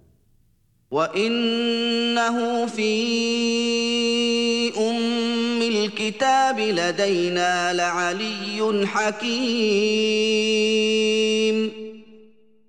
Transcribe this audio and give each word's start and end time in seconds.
وانه 0.90 2.66
في 2.66 4.78
ام 4.78 5.62
الكتاب 5.62 6.58
لدينا 6.60 7.72
لعلي 7.72 8.86
حكيم 8.86 11.33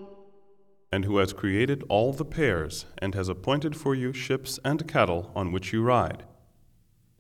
And 0.90 1.04
who 1.04 1.18
has 1.18 1.34
created 1.42 1.78
all 1.94 2.10
the 2.14 2.24
pairs 2.40 2.74
and 3.02 3.10
has 3.14 3.28
appointed 3.28 3.72
for 3.82 3.92
you 4.02 4.10
ships 4.26 4.52
and 4.64 4.78
cattle 4.94 5.22
on 5.40 5.52
which 5.52 5.66
you 5.74 5.80
ride. 5.96 6.20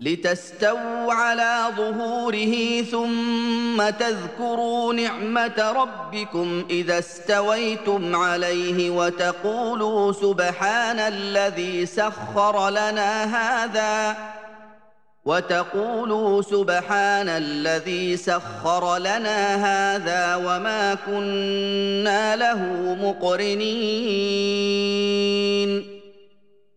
لتستووا 0.00 1.12
على 1.12 1.64
ظهوره 1.76 2.82
ثم 2.82 3.90
تذكروا 3.90 4.92
نعمه 4.94 5.72
ربكم 5.76 6.64
اذا 6.70 6.98
استويتم 6.98 8.16
عليه 8.16 8.90
وتقولوا 8.90 10.12
سبحان 10.12 10.98
الذي 10.98 11.86
سخر 11.86 12.70
لنا 12.70 13.24
هذا 13.24 14.16
وتقولوا 15.24 16.42
سبحان 16.42 17.28
الذي 17.28 18.16
سخر 18.16 18.98
لنا 18.98 19.54
هذا 19.68 20.36
وما 20.36 20.94
كنا 21.06 22.36
له 22.36 22.58
مقرنين 23.06 25.98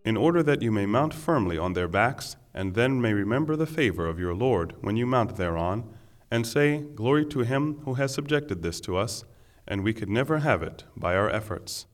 In 0.03 0.18
order 0.18 0.42
that 0.42 0.64
you 0.64 0.72
may 0.72 0.88
mount 0.88 1.14
firmly 1.14 1.59
on 1.59 1.74
their 1.74 1.88
backs 1.88 2.36
and 2.54 2.74
then 2.76 3.02
may 3.02 3.14
remember 3.14 3.56
the 3.56 3.66
favor 3.66 4.08
of 4.08 4.20
your 4.20 4.34
Lord 4.34 4.76
when 4.82 4.98
you 4.98 5.06
mount 5.06 5.38
thereon, 5.38 5.84
and 6.30 6.48
say, 6.48 6.80
Glory 6.96 7.26
to 7.26 7.40
him 7.40 7.80
who 7.86 7.96
has 7.96 8.14
subjected 8.14 8.62
this 8.62 8.80
to 8.82 8.96
us, 8.98 9.24
and 9.68 9.84
we 9.84 9.94
could 9.94 10.09
never 10.09 10.40
have 10.40 10.64
it 10.64 10.84
by 10.96 11.16
our 11.16 11.30
efforts. 11.30 11.86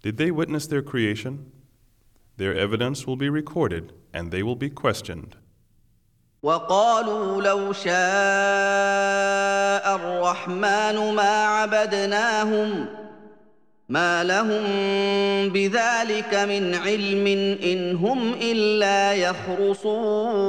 Did 0.02 0.16
they 0.18 0.30
witness 0.30 0.66
their 0.66 0.82
creation? 0.82 1.50
Their 2.36 2.54
evidence 2.54 3.06
will 3.06 3.16
be 3.16 3.30
recorded 3.30 3.92
and 4.12 4.30
they 4.30 4.42
will 4.42 4.56
be 4.56 4.68
questioned. 4.70 5.36
وقالوا 6.42 7.42
لو 7.42 7.72
شاء 7.72 7.96
الرحمن 9.96 11.14
ما 11.14 11.44
عبدناهم 11.46 12.86
ما 13.90 14.24
لهم 14.24 14.64
بذلك 15.52 16.34
من 16.34 16.74
علم 16.74 17.26
ان 17.62 17.96
هم 17.96 18.32
الا 18.34 19.14
يخرصون 19.14 20.48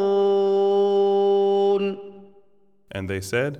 And 2.96 3.08
they 3.10 3.22
said 3.22 3.52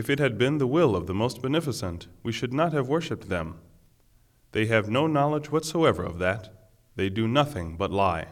If 0.00 0.08
it 0.10 0.18
had 0.26 0.38
been 0.38 0.58
the 0.58 0.70
will 0.78 0.92
of 0.96 1.04
the 1.06 1.18
most 1.22 1.36
beneficent 1.42 2.00
we 2.26 2.32
should 2.32 2.54
not 2.60 2.72
have 2.72 2.88
worshipped 2.88 3.28
them 3.28 3.48
They 4.54 4.66
have 4.74 4.88
no 4.90 5.06
knowledge 5.06 5.52
whatsoever 5.52 6.02
of 6.10 6.18
that 6.18 6.42
they 6.96 7.08
do 7.08 7.28
nothing 7.28 7.76
but 7.76 7.90
lie 7.92 8.26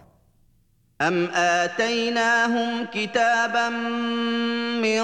أم 1.00 1.24
آتيناهم 1.34 2.86
كتابا 2.94 3.68
من 4.82 5.02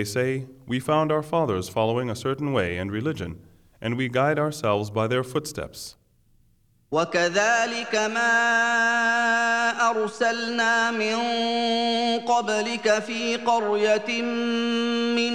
They 0.00 0.12
say, 0.20 0.30
We 0.72 0.78
found 0.80 1.08
our 1.12 1.22
fathers 1.34 1.66
following 1.68 2.08
a 2.08 2.16
certain 2.26 2.50
way 2.58 2.70
and 2.80 2.90
religion, 2.90 3.32
and 3.82 3.98
we 3.98 4.08
guide 4.08 4.38
ourselves 4.38 4.88
by 4.88 5.06
their 5.08 5.22
footsteps. 5.32 5.96
وكذلك 6.92 7.94
ما 7.94 9.90
ارسلنا 9.90 10.90
من 10.90 11.16
قبلك 12.26 12.98
في 12.98 13.36
قريه 13.36 14.22
من 15.16 15.34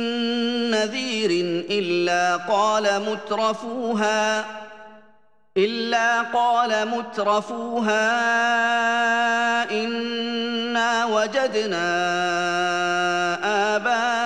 نذير 0.71 1.29
الا 1.69 2.35
قال 2.35 3.01
مترفوها 3.11 4.45
الا 5.57 6.21
قال 6.21 6.87
مترفوها 6.87 8.01
انا 9.71 11.05
وجدنا 11.05 11.85
اباءنا 13.75 14.24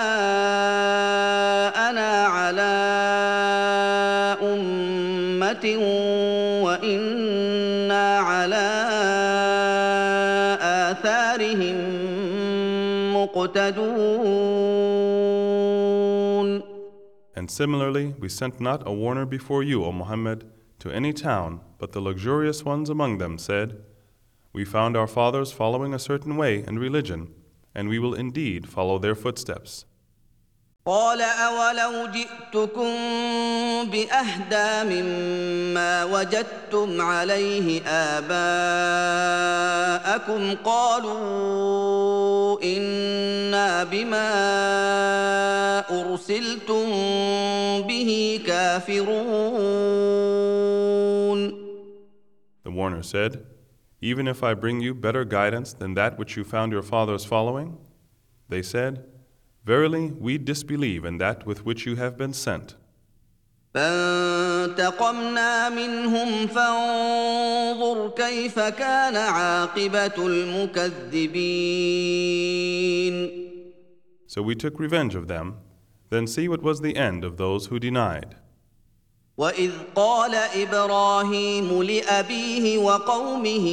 Similarly, 17.60 18.16
we 18.18 18.30
sent 18.30 18.62
not 18.62 18.88
a 18.88 18.94
warner 18.94 19.26
before 19.26 19.64
you, 19.64 19.84
O 19.84 19.92
Muhammad, 19.92 20.50
to 20.82 20.90
any 20.92 21.12
town, 21.12 21.60
but 21.78 21.92
the 21.92 22.00
luxurious 22.00 22.64
ones 22.64 22.90
among 22.90 23.18
them 23.18 23.38
said, 23.38 23.84
We 24.54 24.64
found 24.64 24.96
our 24.96 25.08
fathers 25.08 25.52
following 25.52 25.94
a 25.94 26.00
certain 26.00 26.38
way 26.38 26.64
and 26.66 26.80
religion, 26.80 27.34
and 27.76 27.90
we 27.90 28.00
will 28.00 28.14
indeed 28.14 28.70
follow 28.70 28.98
their 28.98 29.14
footsteps. 29.14 29.84
قال 30.90 31.22
اولو 31.22 32.08
جئتكم 32.18 32.94
باهدى 33.92 34.84
مما 34.94 36.04
وجدتم 36.04 37.02
عليه 37.02 37.82
اباءكم 37.88 40.56
قالوا 40.64 42.64
انا 42.64 43.84
بما 43.84 44.30
ارسلتم 46.02 46.86
به 47.88 48.42
كافرون 48.48 49.60
The 52.68 52.72
warner 52.82 53.04
said, 53.16 53.32
Even 54.10 54.26
if 54.34 54.40
I 54.44 54.52
bring 54.64 54.78
you 54.86 54.92
better 55.06 55.24
guidance 55.38 55.70
than 55.82 55.92
that 56.00 56.12
which 56.20 56.32
you 56.38 56.44
found 56.56 56.70
your 56.76 56.82
fathers 56.94 57.24
following? 57.34 57.70
They 58.54 58.64
said, 58.76 58.94
Verily, 59.66 60.12
we 60.12 60.38
disbelieve 60.38 61.06
in 61.06 61.18
that 61.18 61.46
with 61.46 61.66
which 61.66 61.86
you 61.86 61.96
have 61.98 62.18
been 62.18 62.34
sent. 62.34 62.76
So 74.28 74.42
we 74.44 74.56
took 74.56 74.80
revenge 74.80 75.16
of 75.16 75.28
them, 75.28 75.58
then 76.10 76.26
see 76.28 76.48
what 76.48 76.62
was 76.64 76.82
the 76.82 76.96
end 76.96 77.24
of 77.24 77.38
those 77.38 77.66
who 77.68 77.80
denied. 77.80 78.36
وإذ 79.38 79.72
قال 79.96 80.36
إبراهيم 80.36 81.84
لأبيه 81.84 82.78
وقومه 82.78 83.70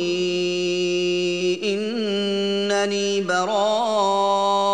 إنني 1.64 3.20
براء 3.20 4.65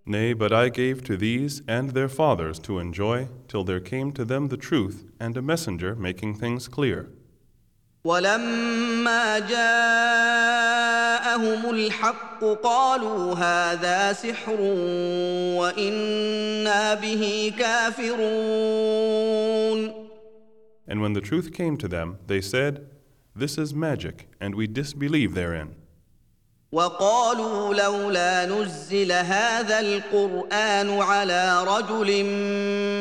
Nay, 0.04 0.32
but 0.32 0.52
I 0.52 0.68
gave 0.68 1.04
to 1.04 1.16
these 1.16 1.62
and 1.68 1.90
their 1.90 2.08
fathers 2.08 2.58
to 2.60 2.80
enjoy 2.80 3.28
till 3.46 3.62
there 3.62 3.78
came 3.78 4.10
to 4.12 4.24
them 4.24 4.48
the 4.48 4.56
truth 4.56 5.04
and 5.20 5.36
a 5.36 5.42
messenger 5.42 5.94
making 5.94 6.34
things 6.38 6.66
clear. 6.68 7.08
ولما 8.04 9.38
جاءهم 9.38 11.70
الحق 11.70 12.44
قالوا 12.62 13.34
هذا 13.34 14.12
سحر 14.12 14.60
وإنا 15.56 16.94
به 16.94 17.52
كافرون. 17.58 19.92
And 20.88 21.00
when 21.00 21.12
the 21.12 21.20
truth 21.20 21.52
came 21.52 21.76
to 21.76 21.86
them, 21.86 22.18
they 22.26 22.40
said, 22.40 22.86
This 23.36 23.56
is 23.56 23.72
magic, 23.72 24.26
and 24.40 24.56
we 24.56 24.66
disbelieve 24.66 25.34
therein. 25.34 25.76
وقالوا 26.74 27.74
لولا 27.74 28.46
نزل 28.46 29.12
هذا 29.12 29.80
القران 29.80 30.98
على 31.02 31.64
رجل 31.68 32.24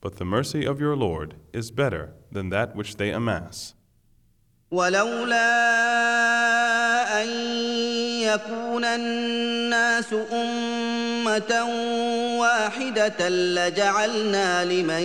But 0.00 0.16
the 0.16 0.24
mercy 0.24 0.64
of 0.64 0.80
your 0.80 0.96
Lord 0.96 1.36
is 1.52 1.70
better 1.70 2.12
than 2.32 2.48
that 2.50 2.74
which 2.74 2.96
they 2.96 3.10
amass. 3.12 3.74
ولولا 4.70 5.24
أن 7.22 7.28
يكون 8.20 8.84
الناس 8.84 10.12
أمة 10.14 10.77
امه 11.18 11.50
واحده 12.40 13.28
لجعلنا 13.28 14.64
لمن 14.64 15.02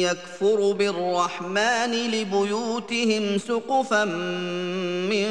يكفر 0.00 0.72
بالرحمن 0.72 1.92
لبيوتهم 2.12 3.38
سقفا 3.38 4.04
من 5.10 5.26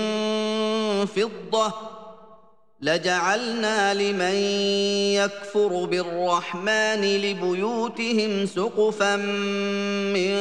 فضه 1.05 1.73
لجعلنا 2.81 3.93
لمن 3.93 4.35
يكفر 5.15 5.85
بالرحمن 5.85 7.01
لبيوتهم 7.21 8.45
سقفا 8.45 9.15
من 10.15 10.35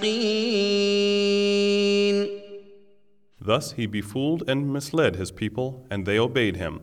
Thus 3.45 3.73
he 3.73 3.85
befooled 3.87 4.43
and 4.49 4.73
misled 4.73 5.17
his 5.17 5.31
people, 5.31 5.87
and 5.91 6.07
they 6.07 6.19
obeyed 6.19 6.57
him. 6.57 6.81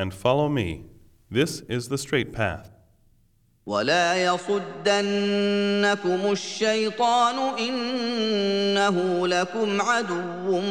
and 0.01 0.11
follow 0.13 0.49
me. 0.49 0.67
This 1.31 1.61
is 1.75 1.87
the 1.87 1.97
straight 1.97 2.31
path. 2.33 2.69
ولا 3.65 4.25
يصدنكم 4.25 4.83
الشيطان 6.31 7.57
إنه 7.59 9.27
لكم 9.27 9.81
عدو 9.81 10.61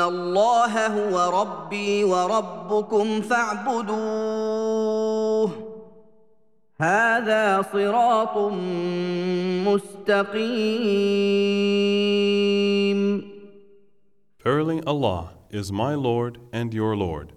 Verily 14.43 14.83
Allah 14.87 15.29
is 15.51 15.71
my 15.71 15.93
Lord 15.95 16.39
and 16.51 16.73
your 16.73 16.95
Lord. 16.95 17.33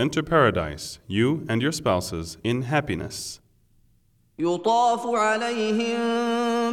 Enter 0.06 0.22
paradise, 0.22 0.86
you 1.18 1.28
and 1.50 1.58
your 1.60 1.72
spouses, 1.72 2.36
in 2.44 2.62
happiness. 2.72 3.40
يطاف 4.38 5.00
عليهم 5.06 5.98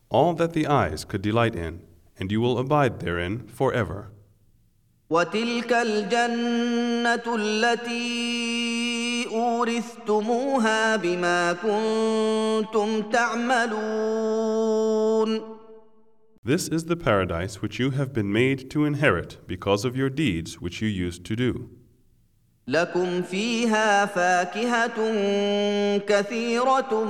all 0.08 0.34
that 0.34 0.52
the 0.52 0.68
eyes 0.68 1.00
could 1.04 1.20
delight 1.22 1.56
in, 1.56 1.74
and 2.18 2.30
you 2.30 2.40
will 2.40 2.58
abide 2.58 3.00
therein 3.00 3.34
forever. 3.58 4.00
وتلك 5.10 5.72
الجنه 5.72 7.36
التي 7.40 8.18
اورثتموها 9.32 10.96
بما 10.96 11.52
كنتم 11.52 13.02
تعملون 13.10 15.58
This 16.44 16.68
is 16.76 16.84
the 16.86 16.94
paradise 16.96 17.60
which 17.62 17.78
you 17.80 17.90
have 17.98 18.12
been 18.18 18.30
made 18.32 18.70
to 18.72 18.84
inherit 18.86 19.38
because 19.46 19.84
of 19.84 19.96
your 19.96 20.08
deeds 20.08 20.58
which 20.60 20.80
you 20.82 20.88
used 20.88 21.24
to 21.24 21.36
do. 21.36 21.68
لكم 22.68 23.22
فيها 23.22 24.06
فاكهة 24.06 24.96
كثيرة 25.98 27.04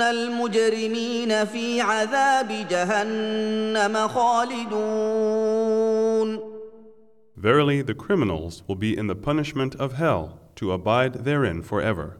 the 7.89 7.95
criminals 8.05 8.53
will 8.67 8.79
be 8.87 8.91
in 8.97 9.07
the 9.07 9.15
punishment 9.29 9.75
of 9.75 9.89
hell 10.03 10.39
to 10.55 10.71
abide 10.71 11.13
therein 11.25 11.61
forever. 11.61 12.17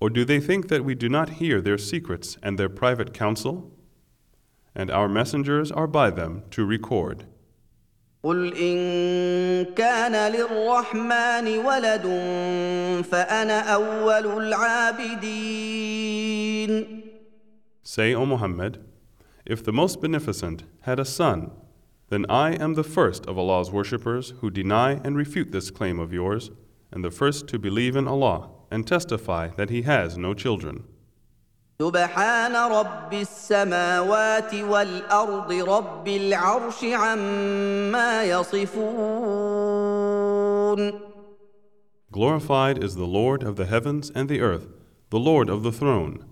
Or 0.00 0.08
do 0.08 0.24
they 0.24 0.38
think 0.38 0.68
that 0.68 0.84
we 0.84 0.94
do 0.94 1.08
not 1.08 1.28
hear 1.40 1.60
their 1.60 1.76
secrets 1.76 2.36
and 2.44 2.56
their 2.56 2.68
private 2.68 3.12
counsel? 3.12 3.72
and 4.74 4.90
our 4.90 5.08
messengers 5.08 5.70
are 5.72 5.86
by 5.86 6.10
them 6.10 6.42
to 6.50 6.64
record. 6.66 7.24
قل 8.24 8.52
إن 8.56 9.64
كان 9.74 10.32
للرحمن 10.32 11.58
ولد 11.66 12.02
فأنا 13.04 13.60
أول 13.74 14.42
العابدين. 14.52 17.02
Say, 17.82 18.14
O 18.14 18.26
Muhammad, 18.26 18.78
if 19.46 19.64
the 19.64 19.72
Most 19.72 20.00
Beneficent 20.00 20.64
had 20.82 20.98
a 20.98 21.04
son, 21.04 21.52
then 22.10 22.26
I 22.28 22.52
am 22.54 22.74
the 22.74 22.82
first 22.82 23.24
of 23.26 23.38
Allah's 23.38 23.70
worshippers 23.70 24.32
who 24.40 24.50
deny 24.50 24.94
and 25.04 25.16
refute 25.16 25.52
this 25.52 25.70
claim 25.70 25.98
of 26.00 26.12
yours, 26.12 26.50
and 26.92 27.04
the 27.04 27.10
first 27.10 27.46
to 27.48 27.58
believe 27.58 27.96
in 27.96 28.06
Allah 28.08 28.50
and 28.70 28.86
testify 28.86 29.48
that 29.56 29.70
He 29.70 29.82
has 29.82 30.16
no 30.18 30.34
children. 30.34 30.84
سبحان 31.82 32.56
رب 32.56 33.12
السماوات 33.12 34.54
والارض 34.54 35.52
رب 35.52 36.08
العرش 36.08 36.84
عما 36.84 38.24
يصفون 38.24 40.92
Glorified 42.10 42.82
is 42.82 42.96
the 42.96 43.06
Lord 43.20 43.44
of 43.44 43.54
the 43.56 43.66
heavens 43.66 44.10
and 44.12 44.28
the 44.28 44.40
earth, 44.40 44.66
the 45.10 45.20
Lord 45.30 45.48
of 45.48 45.62
the 45.62 45.70
throne. 45.70 46.24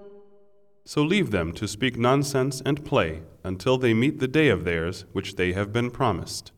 So 0.93 0.99
leave 1.03 1.29
them 1.29 1.53
to 1.59 1.67
speak 1.67 1.95
nonsense 2.09 2.61
and 2.65 2.83
play 2.91 3.11
until 3.43 3.77
they 3.77 3.93
meet 3.93 4.15
the 4.17 4.27
day 4.39 4.47
of 4.53 4.63
theirs 4.65 5.05
which 5.13 5.35
they 5.35 5.53
have 5.53 5.71
been 5.71 5.91
promised. 5.91 6.51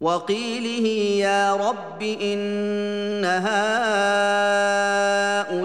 وقيله 0.00 0.88
يا 1.26 1.54
رب 1.56 2.02
إن 2.02 3.24
هؤلاء 3.24 5.64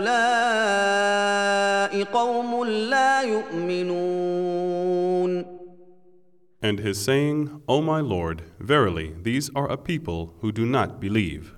and 6.61 6.79
his 6.79 7.03
saying, 7.03 7.61
O 7.67 7.81
my 7.81 8.01
Lord, 8.01 8.41
verily 8.59 9.15
these 9.21 9.49
are 9.55 9.69
a 9.69 9.77
people 9.77 10.33
who 10.41 10.51
do 10.51 10.65
not 10.65 10.99
believe. 10.99 11.55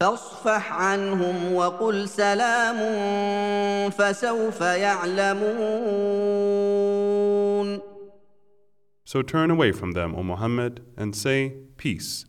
So 0.00 0.26
turn 9.26 9.50
away 9.50 9.72
from 9.72 9.92
them, 9.92 10.14
O 10.14 10.22
Muhammad, 10.22 10.82
and 10.96 11.14
say, 11.16 11.54
Peace, 11.76 12.24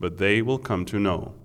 but 0.00 0.18
they 0.18 0.42
will 0.42 0.58
come 0.58 0.84
to 0.86 0.98
know. 0.98 1.43